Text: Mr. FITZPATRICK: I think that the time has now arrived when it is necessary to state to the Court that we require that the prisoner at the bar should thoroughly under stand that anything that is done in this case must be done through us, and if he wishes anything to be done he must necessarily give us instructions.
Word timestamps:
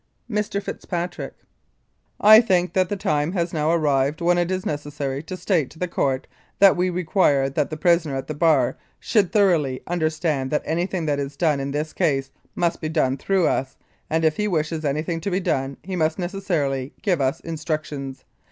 Mr. 0.27 0.59
FITZPATRICK: 0.63 1.35
I 2.19 2.41
think 2.41 2.73
that 2.73 2.89
the 2.89 2.95
time 2.95 3.33
has 3.33 3.53
now 3.53 3.69
arrived 3.69 4.19
when 4.19 4.39
it 4.39 4.49
is 4.49 4.65
necessary 4.65 5.21
to 5.21 5.37
state 5.37 5.69
to 5.69 5.77
the 5.77 5.87
Court 5.87 6.25
that 6.57 6.75
we 6.75 6.89
require 6.89 7.49
that 7.49 7.69
the 7.69 7.77
prisoner 7.77 8.15
at 8.15 8.25
the 8.25 8.33
bar 8.33 8.79
should 8.99 9.31
thoroughly 9.31 9.83
under 9.85 10.09
stand 10.09 10.49
that 10.49 10.63
anything 10.65 11.05
that 11.05 11.19
is 11.19 11.35
done 11.37 11.59
in 11.59 11.69
this 11.69 11.93
case 11.93 12.31
must 12.55 12.81
be 12.81 12.89
done 12.89 13.15
through 13.15 13.45
us, 13.45 13.77
and 14.09 14.25
if 14.25 14.37
he 14.37 14.47
wishes 14.47 14.83
anything 14.83 15.21
to 15.21 15.29
be 15.29 15.39
done 15.39 15.77
he 15.83 15.95
must 15.95 16.17
necessarily 16.17 16.93
give 17.03 17.21
us 17.21 17.39
instructions. 17.41 18.23